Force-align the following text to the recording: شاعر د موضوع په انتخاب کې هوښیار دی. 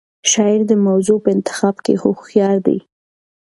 شاعر 0.31 0.61
د 0.69 0.73
موضوع 0.87 1.17
په 1.25 1.29
انتخاب 1.35 1.75
کې 1.85 1.93
هوښیار 2.01 2.57
دی. 2.67 2.79